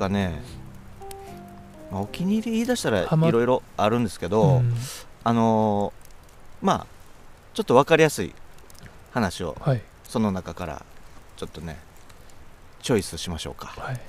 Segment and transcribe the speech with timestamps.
[0.00, 0.40] かね、
[1.92, 4.74] まあ、お気に入り言い出したらいろいろあるんですけど、うん。
[5.22, 6.00] あのー
[6.66, 6.86] まあ
[7.54, 8.34] ちょっと分かりやすい
[9.12, 9.82] 話をはい。
[10.04, 10.84] その中から
[11.36, 11.78] ちょっとね
[12.82, 14.00] チョイスしましょうか、はい。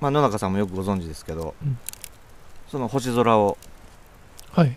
[0.00, 1.78] まあ、野中さんもよくご存知ですけど、うん。
[2.70, 3.58] その星空を
[4.52, 4.76] はい。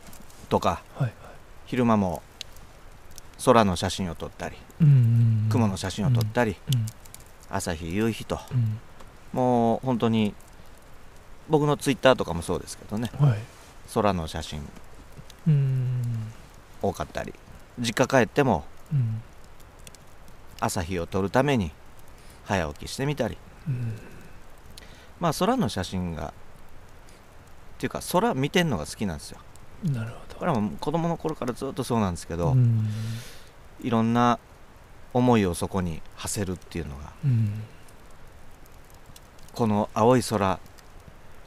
[0.50, 1.14] とかはい。
[1.66, 2.22] 昼間も
[3.46, 4.90] 空の写真を撮ったりうんう
[5.48, 5.50] ん。
[5.50, 6.86] 雲の写真を撮ったり、うん。
[7.50, 8.80] 朝日夕日とうん
[9.34, 10.34] もう本当に
[11.50, 13.12] 僕のツイッターとかもそうですけどね。
[13.20, 13.40] はい。
[13.94, 14.62] 空の写真。
[15.48, 16.32] うん。
[16.82, 17.34] 多かったり。
[17.80, 19.22] 実家帰ってもうん。
[20.60, 21.72] 朝日を撮るために
[22.46, 23.38] 早起きしてみたり。
[23.68, 24.00] うん。
[25.20, 26.32] まあ空の写真がっ
[27.80, 29.40] ていうか空見てんのが好きなんですよ。
[29.84, 30.36] なるほど。
[30.36, 32.88] これはもう子供の頃からずっとそうなんですけど、うん。
[33.82, 34.40] いろんな
[35.14, 37.64] 思いをそこに馳せるっていうのがうん
[39.54, 40.60] この青い空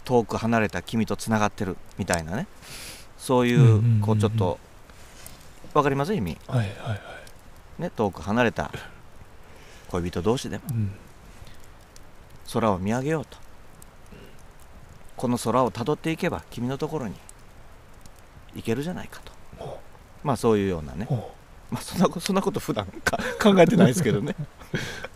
[0.04, 2.46] 遠く離れた君とつながってるみたいなね。
[3.18, 4.58] そういうこうちょっと
[5.74, 6.38] 分かります意味？
[6.46, 7.82] はいはいはい。
[7.82, 8.70] ね遠く離れた
[9.88, 10.64] 恋人同士でも。
[10.70, 10.92] うん。
[12.52, 13.36] 空を見上げようと。
[15.16, 17.14] この空をたどっていけば君のところに
[18.54, 19.32] 行けるじゃないかと。
[19.58, 19.80] ほ
[20.22, 21.08] まあそういうようなね。
[21.70, 24.36] まあそんなこそんなこと普段か考えてないですけどね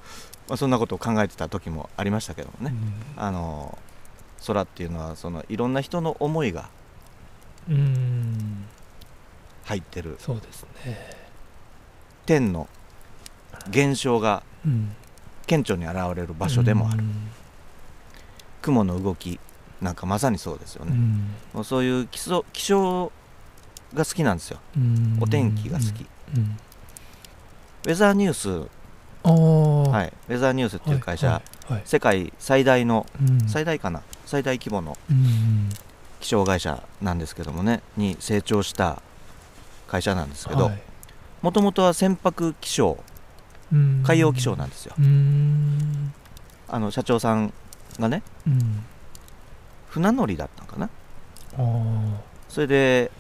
[0.51, 2.75] まあそんなことを考えてた時もありましたけどもうね、
[3.17, 3.79] あの
[4.47, 6.69] 空っていうのはそのいろんな人の思いが
[7.69, 7.75] うん。
[7.75, 8.65] うん
[9.65, 10.17] 入ってる。
[10.19, 10.99] そうですね。
[12.27, 12.69] 天の
[13.69, 14.97] 現象がうん。
[15.47, 17.31] 顕著に現れる場所でもある、うん。
[18.63, 19.41] 雲の動き
[19.81, 21.31] なんかまさにそうですよね、うん。
[21.55, 23.11] もうそういう気象気象
[23.95, 24.59] が好きなんですよ。
[24.77, 25.19] うん。
[25.21, 26.07] お天気が好き、
[26.37, 26.57] うん。
[27.87, 28.69] ウェザーニュース、
[29.91, 31.43] はい、ウェザーニュースっていう会社、
[31.85, 33.49] 世界最大のうん。
[33.49, 34.03] 最大かな？
[34.27, 35.69] 最大規模のうん
[36.21, 39.01] 気象会社なんですけどもねに成長した
[39.89, 40.83] 会社なんですけどはい。
[41.43, 42.99] もともとは船舶気象
[43.73, 44.03] うん。
[44.05, 44.95] 海洋気象なんですよ。
[44.99, 46.13] うん。
[46.69, 47.53] あの社長さん
[47.99, 48.85] がねうん。
[49.89, 50.91] 船乗りだったのかな？
[52.49, 53.11] それで、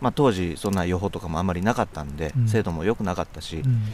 [0.00, 2.48] まあ、当時そんな予報とかもあんまりなかったんで、うん。
[2.48, 3.84] 精度も良くなかったし、うん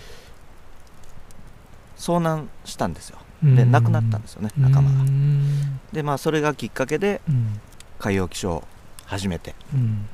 [2.00, 3.18] 遭難したんですよ。
[3.44, 3.56] うん。
[3.56, 5.02] で亡くなったんですよね仲間が。
[5.02, 5.80] うん。
[5.92, 7.60] でまあそれがきっかけでうん
[7.98, 8.64] 海洋気象
[9.04, 9.54] 始めて。
[9.74, 10.08] うん。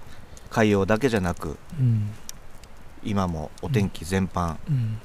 [0.50, 2.10] 海洋だけじゃなくうん。
[3.04, 4.98] 今もお天気全般、うん。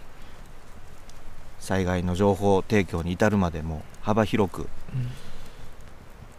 [1.60, 4.68] 災害の情報提供に至るまでも幅広く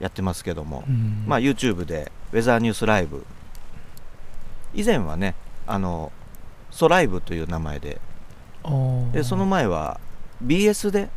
[0.00, 1.24] やってますけども、うん。
[1.28, 3.24] まあ YouTube でウェザーニュースライブ。
[4.74, 5.36] 以前はね
[5.68, 6.10] あの
[6.72, 8.00] ソライブという名前で。
[9.12, 10.00] でその前は
[10.42, 11.08] BS で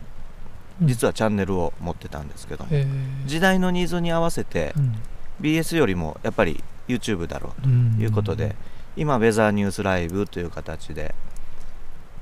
[0.81, 0.87] うん。
[0.87, 2.87] 実はチャンネルを持ってたんですけども、へー。
[3.25, 4.95] 時代のニーズに合わせてうん。
[5.41, 7.95] BS よりもやっぱり YouTube だろううん。
[7.97, 8.55] ということで、
[8.95, 11.13] 今ウェザーニュースライブという形で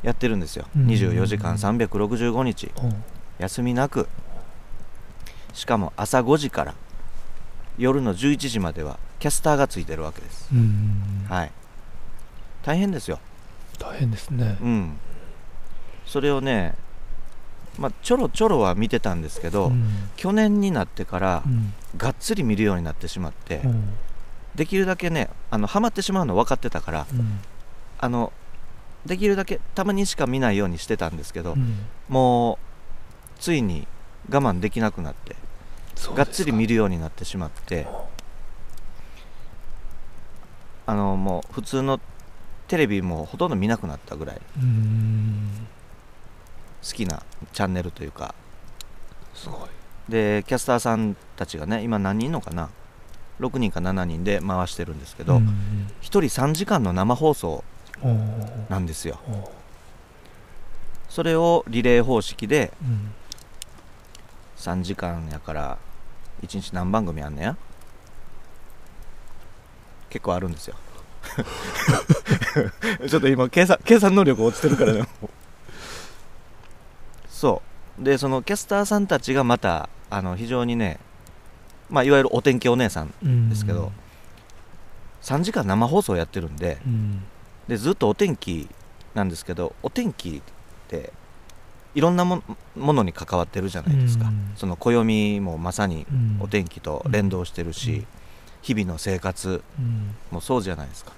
[0.01, 0.87] やってるんですよ、うん。
[0.87, 2.71] 24時間365日。
[2.77, 2.91] お
[3.41, 4.07] 休みなく。
[5.53, 6.73] しかも朝5時から
[7.77, 11.25] 夜の11時まではキャスターがついてるわけです、うん。
[11.29, 11.51] はい。
[12.63, 13.19] 大変ですよ。
[13.79, 14.57] 大変ですね。
[14.61, 14.97] うん。
[16.05, 16.75] それをね
[17.77, 20.09] まあちょろちょろは見てたんですけど、うん。
[20.15, 21.73] 去年になってからうん。
[21.97, 23.93] がっつり見るようになってしまって、うん。
[24.55, 27.39] できるだけねあのハマってしまうの分かってたからうん。
[27.99, 28.31] あの
[29.05, 31.77] できるだけたまにしか見ないようにしてたんですけど、うん。
[32.09, 32.57] もう
[33.39, 33.87] ついに
[34.29, 35.35] 我慢できなくなって
[36.15, 37.87] がっつり見るようになってしまって
[40.85, 41.99] あのもう普通の
[42.67, 44.41] テレビもほとんど見なくなったぐらい。
[44.57, 45.67] うん
[46.85, 48.35] 好きなチャンネルというか。
[49.33, 49.69] すごい。
[50.09, 52.69] でキャスターさんたちがね今何人のかな
[53.39, 55.47] ？6人か7人で回してるんですけど、うん1
[56.01, 57.63] 人3時間の生放送
[58.69, 59.19] なんですよ。
[61.09, 63.13] それをリレー方式でうん。
[64.57, 65.77] 3時間やから
[66.41, 67.57] 1日何番組あんねや？
[70.09, 70.75] 結構あるんですよ。
[73.09, 75.07] ちょっと今計算計算能力落ちてるからね
[77.43, 77.61] そ
[77.99, 78.03] う。
[78.05, 80.97] でそのキャスターさんたちがまたあの非常にね
[81.89, 83.91] まあいわゆるお天気お姉さんうんですけど
[85.21, 87.21] 3時間生放送やってるんでうん。
[87.67, 88.69] でずっとお天気
[89.13, 90.41] なんですけどお天気っ
[90.87, 91.11] て
[91.93, 92.41] いろんなも
[92.75, 94.53] ものに関わってるじゃないですか、うん。
[94.55, 96.37] その暦もまさにうん。
[96.39, 98.07] お天気と連動してるし、うん。
[98.61, 100.15] 日々の生活うん。
[100.31, 101.11] もそうじゃないですか。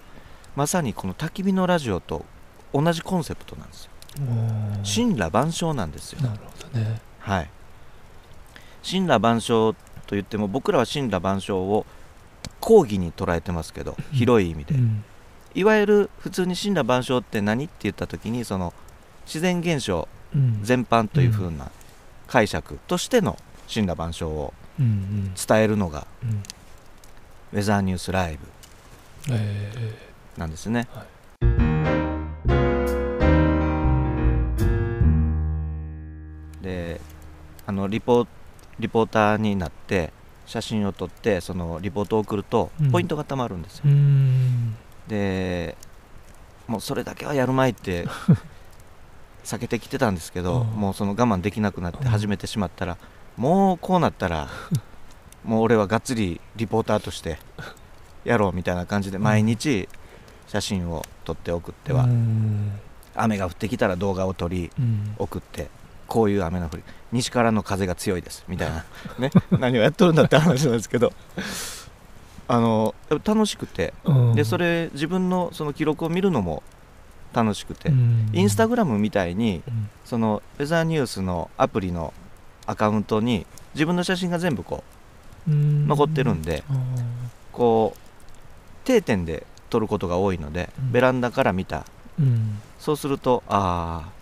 [0.56, 2.26] まさにこの焚き火のラジオと
[2.74, 3.92] 同じコンセプトなんですよ
[4.84, 6.22] 神羅万象なんですよ。
[6.22, 7.02] なるほどね。
[7.20, 7.50] はい。
[8.90, 9.80] 神羅万象と
[10.12, 11.86] 言っても僕らは神羅万象を
[12.60, 14.18] 講義に捉えてますけどうん。
[14.18, 15.04] 広い意味で、うん。
[15.54, 18.74] いわゆる普通に神羅万象って何って言った時にその
[19.26, 20.60] 自然現象うん。
[20.64, 21.72] 全般という風な
[22.28, 23.38] 解釈としての
[23.74, 26.44] 神羅万象を伝えるのがうん。
[27.54, 28.48] ウェザーニュースライブ
[29.32, 29.98] え。
[30.38, 31.06] なんですね、はい
[36.66, 37.00] で
[37.66, 38.28] あのリポ
[38.80, 40.12] リポーターになって
[40.46, 42.92] 写真を撮ってそのリポートを送るとうん。
[42.92, 44.76] ポイントがたまるんですよ、ーうん。
[45.08, 45.78] で
[46.68, 48.06] もうそれだけはやるまいって
[49.46, 50.68] 避けてきてたんですけど、うん。
[50.68, 52.08] もうその我慢できなくなってうん。
[52.10, 52.98] 始めてしまったら、
[53.38, 54.50] もうこうなったら
[55.44, 57.38] もう俺はがっつりリポーターとして
[58.24, 59.88] やろうみたいな感じで毎日
[60.48, 62.72] 写真を撮って送っては、うん。
[63.16, 65.16] 雨が降ってきたら動画を撮りうん。
[65.20, 65.70] 送って
[66.16, 68.86] こういう雨の降り西からの風が強いですみたいな。
[69.20, 69.32] ね。
[69.52, 71.12] 何をやっとるんだって話なんですけど。
[72.48, 72.96] あの
[73.26, 73.94] 楽しくて。
[74.06, 74.36] うん。
[74.36, 76.64] でそれ自分のその記録を見るのも
[77.34, 78.30] 楽しくて、うん。
[78.32, 79.90] インスタグラムみたいにうん。
[80.06, 82.14] そのウェザーニュースのアプリの
[82.66, 84.86] アカウントに自分の写真が全部こ
[85.50, 85.86] うん。
[85.86, 86.64] 残ってるんで
[87.52, 88.00] こう
[88.86, 90.92] 定点で撮ることが多いので、うん。
[90.94, 91.86] ベランダから見た。
[92.18, 92.62] うん。
[92.80, 94.15] そうするとああ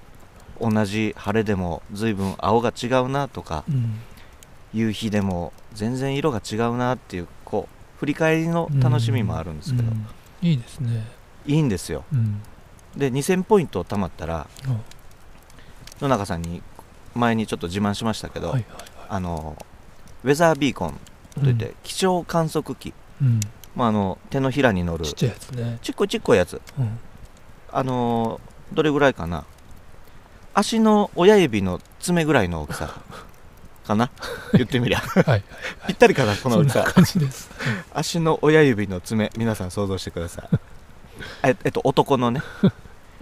[0.71, 3.99] 同じ晴れでも随分青が違うなとかうん。
[4.73, 10.07] 夕日でも全然色が違うなっていうこう振り返りの楽しみもあるんですけど、うん。
[10.41, 11.05] いいですね。
[11.45, 12.03] いいんですよ。
[12.11, 12.41] うん。
[12.97, 14.79] で2000ポイント貯まったらあ
[15.99, 16.63] 野中さんに
[17.13, 18.83] 前にちょっと自慢しましたけど、はいはいはい。
[19.09, 19.55] あの
[20.23, 20.99] ウェザービーコン
[21.35, 23.39] といって、気象観測器、うん。
[23.75, 25.05] まあ、あの手のひらに乗る。
[25.05, 25.79] ちっちゃいやつね。
[25.81, 26.61] ちっこいちっこいやつ。
[26.77, 26.99] うん。
[27.71, 28.39] あの
[28.71, 29.45] どれぐらいかな？
[30.53, 33.01] 足の親指の爪ぐらいの大きさ
[33.87, 34.09] かな？
[34.53, 34.99] 言ってみりゃ。
[34.99, 35.23] はい。
[35.23, 35.43] はい
[35.87, 36.79] ぴったりかなこの大きさ。
[36.79, 37.49] そんな感じです。
[37.93, 40.49] 足の親指の爪皆さん想像してください。
[41.43, 42.41] ええっと男のね。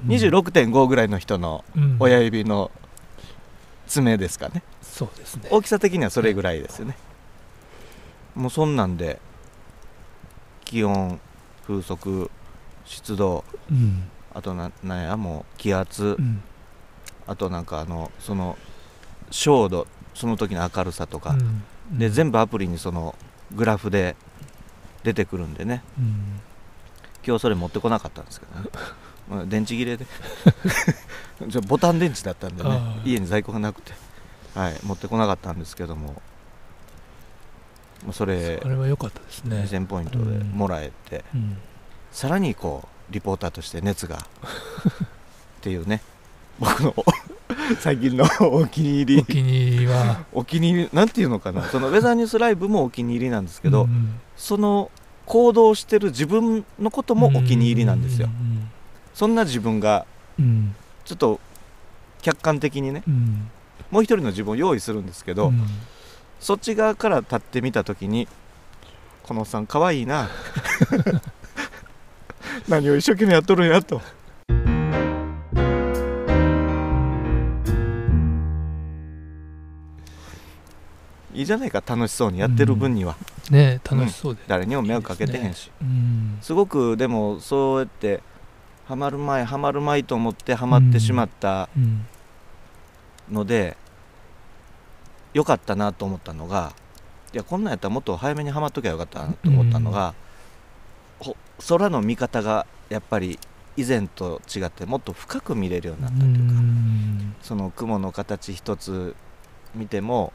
[0.07, 2.71] 26.5ぐらいの人のうん親指の
[3.87, 4.63] 爪ですかね。
[4.81, 5.47] そうですね。
[5.51, 6.97] 大きさ的にはそれぐらいですよね。
[8.35, 9.19] もうそんなんで
[10.65, 11.19] 気温
[11.67, 12.29] 風速
[12.85, 14.03] 湿度うん。
[14.33, 16.15] あとななんやもう気圧。
[16.19, 16.43] うん
[17.31, 18.57] あとなんかあのその
[19.29, 21.63] 照度その時の明るさとか、うん。
[21.97, 23.15] で全部アプリにその
[23.55, 24.17] グラフで
[25.03, 25.81] 出てくるんでね。
[25.97, 26.41] うん。
[27.25, 28.69] 今日それ持ってこなかったんですけどね。
[29.31, 30.05] まあ電池切れで。
[31.47, 33.01] じゃボタン電池だったんでね。
[33.05, 33.93] 家に在庫がなくて、
[34.53, 36.21] はい、持ってこなかったんですけども。
[38.03, 39.65] もうそれあれは良かったですね。
[39.69, 41.57] 2000ポイントでもらえて、うん。
[42.11, 44.17] さらにこうリポーターとして熱が。
[45.61, 46.01] っていうね
[46.61, 46.93] 僕の
[47.79, 49.21] 最近のお気に入り。
[49.21, 50.25] お気に入りは。
[50.31, 51.63] お気に入りなんていうのかな。
[51.63, 54.91] そのウェザーニュースライブもお気に入りなんですけど、うんその
[55.25, 58.69] 行動してる自分のこともお気に入りなんですよ、うん
[59.13, 60.05] そんな自分が
[60.39, 60.75] うん。
[61.03, 61.39] ちょっと
[62.21, 63.49] 客観的にねうん。
[63.89, 65.65] もう一人の自分を用意するんですけど、うん。
[66.39, 68.27] そっち側から立ってみた時に
[69.23, 70.29] このおっさんかわいいな。
[72.67, 74.01] 何を一生懸命やっとるんやと
[81.41, 83.17] いいじゃないか楽しそうにやってる分には、
[83.49, 84.41] ね楽しそうで。
[84.47, 85.71] 誰にも迷惑かけてへんし。
[85.81, 86.37] うん。
[86.39, 88.21] すごくでもそうやって
[88.87, 92.05] ハマる前ハマる前と思ってハマってしまったうん。
[93.31, 93.75] ので、
[95.33, 96.73] 良かったなと思ったのが
[97.33, 100.13] いやこんなんやったらもっと早めにはまっときゃよかったなと思ったのが、
[101.19, 101.35] ほ
[101.67, 103.39] 空の見方がやっぱり
[103.77, 107.35] 以前と違ってもっと深く見れるようになったというか、うん。
[107.41, 109.15] その雲の形一つ
[109.73, 110.33] 見ても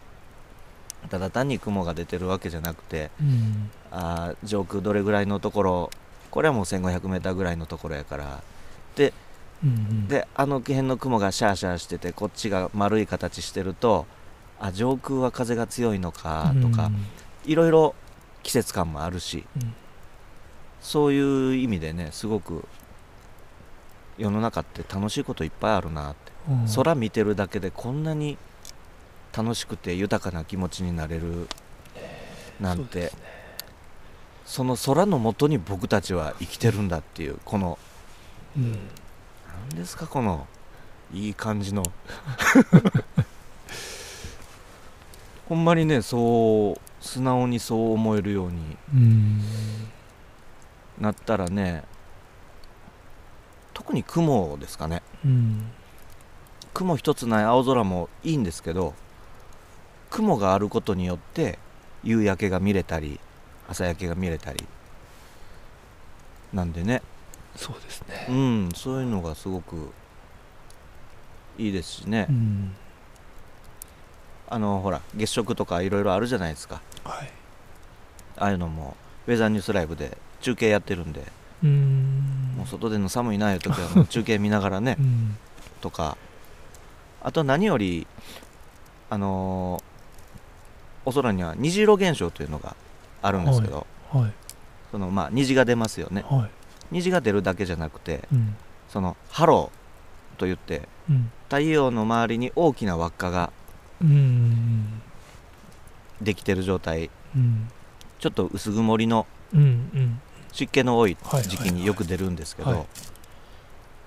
[1.10, 3.70] ただ単に雲が出てるわけじゃなくてうん。
[3.90, 5.90] あー上空どれぐらいのところ
[6.30, 8.40] これはもう 1500m ぐらいのところやから。
[9.64, 14.06] うんであの辺の雲がシャーシャーしててこっちが丸い形してると
[14.60, 16.90] あ上空は風が強いのかとか、
[17.44, 17.94] いろいろ
[18.42, 19.74] 季節感もあるしうん。
[20.80, 22.66] そういう意味でねすごく
[24.18, 26.32] 世の中って楽しいこといっぱいあるなって。
[26.50, 26.66] うん。
[26.74, 28.38] 空見てるだけでこんなに
[29.36, 31.48] 楽しくて豊かな気持ちになれる
[32.58, 33.08] なんて。
[33.08, 33.22] そね。
[34.46, 37.78] その空の下に僕たちは生きてるんだっていうこの
[38.56, 38.78] うん。
[39.70, 40.46] 何ですかこの
[41.12, 41.82] いい感じの。
[45.48, 49.42] ほんまにねそう素直にそう思えるようにうん。
[50.98, 51.84] なったらね
[53.74, 55.02] 特に雲ですかね。
[55.24, 55.70] うん。
[56.72, 58.94] 雲一つない青空もいいんですけど
[60.16, 61.58] 雲があることによって
[62.02, 63.20] 夕焼けが見れたり
[63.68, 64.64] 朝焼けが見れたり。
[66.54, 67.02] なんでね。
[67.54, 69.90] そうですうねんそういうのがすごく
[71.58, 72.72] いいですしね、うん。
[74.48, 76.80] あのほら月食とかいろいろあるじゃないですか。
[77.04, 77.30] はい。
[78.38, 78.96] ああいうのも
[79.26, 81.20] ウェザーニュースライブで中継やってるんで、
[82.56, 84.96] もう外での寒いないう時はもう中継見ながらね。
[85.00, 85.36] うん。
[85.82, 86.16] とか。
[87.22, 88.06] あと何より
[89.10, 89.95] あのー
[91.06, 92.76] お空には虹色現象というのが
[93.22, 94.32] あるんですけど、はい。
[94.90, 96.24] そのまあ虹が出ますよね。
[96.28, 96.50] はい。
[96.90, 98.56] 虹が出るだけじゃなくてうん。
[98.88, 101.30] そのハローといってうん。
[101.44, 103.52] 太陽の周りに大きな輪っかが
[104.02, 105.00] うん
[106.20, 107.10] できてる状態。
[107.34, 107.70] うん。
[108.18, 109.26] ちょっと薄曇りの
[110.52, 111.42] 湿気の多いはい。
[111.44, 112.86] 時期によく出るんですけど、はい。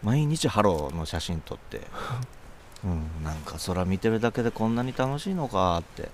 [0.04, 1.82] 毎日ハローの写真撮って、
[2.84, 6.10] うん、なんか空見てるだけでこんなに楽しいのかって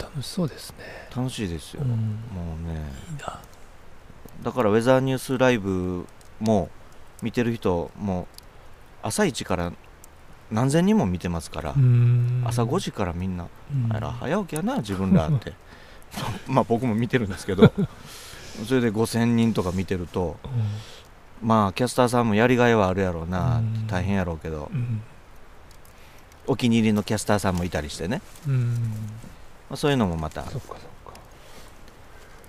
[0.00, 0.76] 楽しそうですね。
[1.14, 1.88] 楽しいですよ、うん。
[1.90, 1.96] も
[2.62, 2.80] うね。
[3.10, 3.40] いいな。
[4.42, 6.06] だからウェザーニュースライブ
[6.38, 6.70] も
[7.22, 8.26] 見てる人も
[9.02, 9.72] 朝一から
[10.50, 12.42] 何千人も見てますから、うん。
[12.46, 13.48] 朝5時からみんな。
[13.72, 13.94] うん。
[13.94, 15.28] あら早起きやな自分ら。
[15.28, 15.52] っ て
[16.48, 17.72] まあ僕も見てるんですけど。
[18.66, 20.36] それで5000人とか見てると
[21.40, 23.86] まあキャスターさんもやりがいはあるやろうなうん。
[23.86, 24.70] 大変やろうけど。
[24.72, 25.02] うん。
[26.46, 28.92] お気に入りのキャスターさんもいたりしてね、うん
[29.70, 30.44] まあ、そういうのもまた。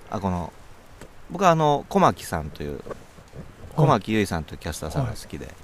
[0.10, 0.52] あこの
[1.30, 2.82] 僕はあの小牧さんという
[3.78, 5.56] 小牧結衣さんというキャスターさんが好きで、はい。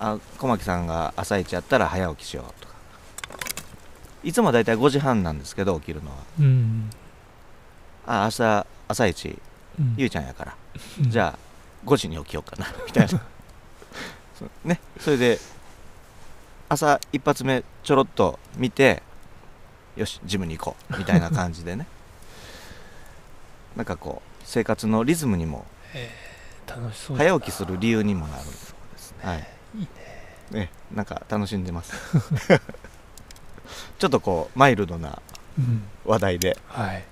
[0.00, 2.74] あ小牧さんが朝一やったら早起きしようとか。
[4.24, 6.16] いつもだいたい5時半なんですけど起きるのは。
[6.40, 6.90] うん。
[8.06, 9.38] あ明日朝一
[9.78, 9.94] うん。
[9.98, 10.56] ゆいちゃんやから。
[11.02, 11.10] うん。
[11.10, 11.38] じゃあ
[11.84, 13.20] 5時に起きようかな みたいな。
[14.64, 15.38] ねそれで
[16.68, 19.02] 朝一発目ちょろっと見て
[19.98, 21.86] よしジムに行こうみたいな感じでね。
[23.76, 26.28] なんかこう生活のリズムにもえー
[26.70, 28.42] 楽しそう早起きする理由にもなる。
[28.44, 28.52] そう
[28.92, 29.16] ですね。
[29.22, 29.46] はい。
[29.76, 29.88] いいね。
[30.60, 31.94] ねなんか楽しんでます。
[33.98, 35.20] ちょっとこうマイルドな
[35.58, 35.82] うん。
[36.04, 36.56] 話題で。
[36.68, 37.04] はい。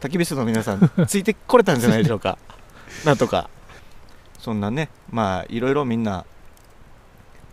[0.00, 2.38] 焚き火室の皆さんついてこれたんじゃないでしょうか？
[3.04, 3.48] なんとか。
[4.38, 6.24] そんなねまあいろいろみんな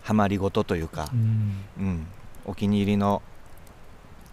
[0.03, 1.65] ハマりごとというかう、ん。
[1.77, 2.07] うん、
[2.45, 3.21] お気に入りの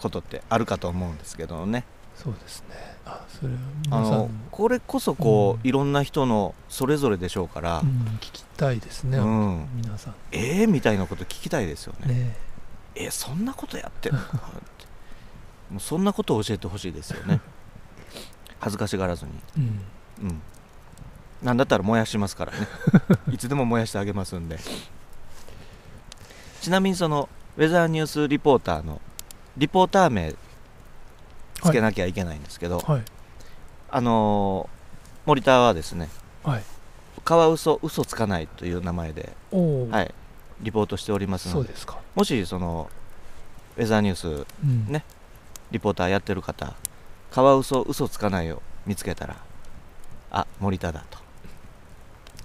[0.04, 1.84] ことってあるかと思うんですけどね。
[2.14, 2.94] そうですね。
[3.06, 3.58] あそれは
[3.90, 5.68] あのこれこそこう、うん。
[5.68, 7.88] いろんな人のそれぞれでしょうから、うん
[8.20, 9.18] 聞きたいですね。
[9.18, 9.68] うん。
[9.74, 10.14] 皆さん。
[10.30, 12.14] えーみたいなこと聞きたいですよね。
[12.14, 12.36] ね
[12.94, 13.10] え。
[13.10, 14.18] そんなことやってんの？
[14.20, 14.38] かって
[15.70, 17.40] もうそんなことを教えてほしいですよね。
[18.60, 19.30] 恥ずかしがらずに。
[19.56, 19.80] うん。
[20.22, 20.42] うん。
[21.42, 22.68] なんだったら燃やしますからね。
[23.32, 24.58] いつでも燃やしてあげますんで。
[26.60, 29.00] ちなみにそのウェザーニュースリポーターの
[29.56, 30.34] リポーター名
[31.62, 33.02] つけなきゃいけないんですけど、はい。
[33.90, 34.74] あのー
[35.26, 36.10] 森田はですね
[36.42, 36.62] はい。
[37.24, 40.14] カワウソ嘘つかないという名前で、はい、
[40.60, 41.98] リポートしておりますのでそうですか。
[42.14, 42.90] もしその
[43.76, 44.86] ウェザーニュースうん。
[44.88, 45.04] ね
[45.70, 46.74] リポーターやってる方
[47.30, 49.36] カワウソ嘘つかないを見つけたら
[50.30, 51.18] あ森田だと。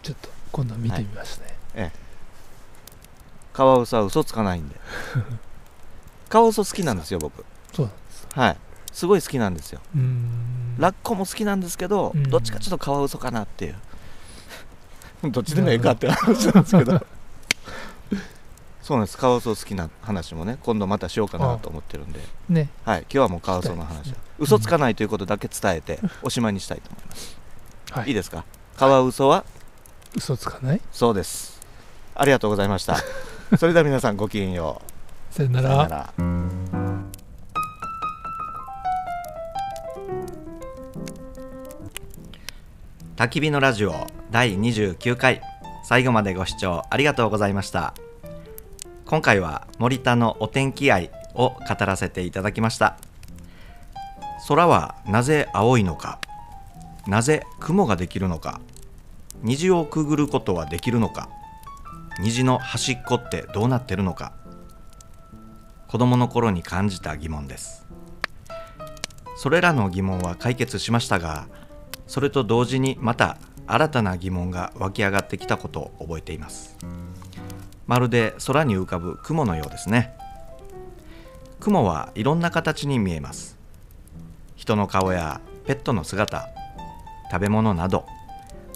[0.01, 1.42] ちょっと今度見てみます
[1.75, 1.92] ね。
[3.51, 4.75] カワウソは嘘つかないんで
[6.29, 7.43] カワウソ好きなんですよ僕。
[7.74, 8.27] そうなんです。
[8.33, 8.57] はい。
[8.91, 9.81] すごい好きなんですよ。
[10.77, 12.24] ラッコも好きなんですけど、うん。
[12.29, 13.75] どっちかちょっとカワウソかなっていう。
[15.31, 17.05] どっちでもいいかって話なんですけど。
[18.81, 19.17] そうなんです。
[19.17, 22.19] カワウソ好きな話もね今度またしようかなと思ってるんで。
[22.50, 22.69] ね。
[22.86, 23.01] はい。
[23.01, 24.15] 今日はもうカワウソの話ね。
[24.39, 27.38] 嘘つかないということだけ伝えておしまいにしたいと思います、
[27.91, 28.07] はい。
[28.07, 28.45] いいですか？
[28.77, 29.43] カワウソは？
[30.15, 30.81] 嘘つかない？
[30.91, 31.59] そうです。
[32.15, 32.98] ありがとうございました。
[33.59, 34.99] それでは皆さんごきげんよう
[35.29, 35.69] さよなら。
[35.69, 36.13] さよなら。
[43.15, 45.41] 焚き火のラジオ第29回。
[45.83, 47.93] 最後までご視聴ありがとうございました。
[49.05, 52.98] 今回は森田のお天気愛を語らせていただきました。
[54.48, 56.19] 空はなぜ青いのか。
[57.07, 58.62] なぜ雲ができるのか。
[59.43, 61.29] 虹をくぐることはできるのか。
[62.19, 64.33] 虹の端っこってどうなってるのか
[65.89, 67.84] 子供の頃に感じた疑問です。
[69.36, 71.48] それらの疑問は解決しましたが
[72.05, 76.77] それと同時にまた新たな疑問が湧き上がってきたことを覚えています。
[77.88, 80.13] まるで空に浮かぶ雲のようですね。
[81.60, 83.58] 雲はいろんな形に見えます。
[84.55, 86.50] 人の顔やペットの姿
[87.31, 88.05] 食べ物など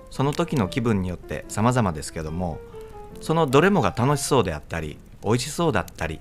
[0.09, 2.59] その時の気分によって様々ですけども
[3.21, 6.19] そのどれもが楽しそうであったり美味しそうだったり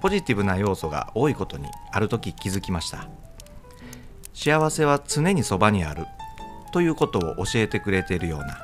[0.00, 3.08] ポジティブな要素が多いことにある時気づきました。
[4.32, 6.06] 幸せは常にそばにある。
[6.72, 8.58] ということを教えてくれているような。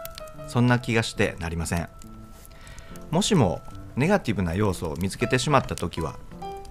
[0.48, 1.88] そんな気がしてなりません。
[3.10, 3.60] もしも
[3.96, 6.16] ネガティブな要素を見つけてしまった時は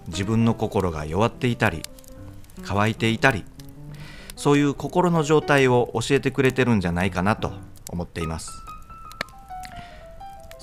[0.08, 1.82] 自分の心が弱っていたり
[2.62, 3.44] 乾いていたり
[4.36, 7.52] そういう心の状態を教えてくれてるんじゃないかなと
[7.88, 8.52] 思っています。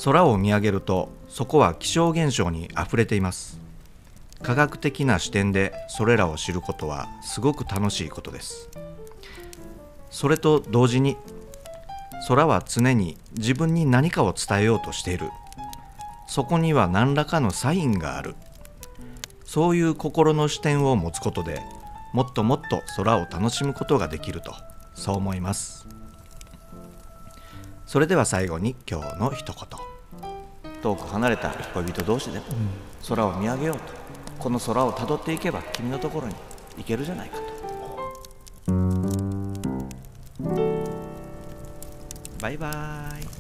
[0.04, 3.63] 空を見上げるとそこは気象現象にあふれています。
[4.44, 8.70] 科学的な視点でそれらを知ることはすごく楽しいことです。
[10.12, 11.18] それと同時に
[12.28, 15.30] 空は常に自分に何かを伝えようとしている。
[16.28, 18.36] そこには何らかのサインがある。
[19.46, 21.62] そういう心の視点を持つことで
[22.12, 24.54] もっともっと空を楽しむことができると
[24.94, 25.88] そう思います。
[27.86, 29.66] それでは最後に今日の一言。
[30.82, 32.46] 遠く離れた恋人同士でも
[33.08, 34.03] 空を見上げようと。
[34.44, 36.36] この空をたどっていけば君のところに
[36.78, 37.44] 行けるじゃないかと。
[42.42, 43.33] バイバーイ。